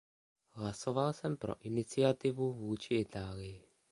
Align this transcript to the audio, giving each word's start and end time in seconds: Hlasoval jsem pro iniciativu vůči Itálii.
Hlasoval 0.51 1.13
jsem 1.13 1.37
pro 1.37 1.55
iniciativu 1.61 2.53
vůči 2.53 2.95
Itálii. 2.95 3.63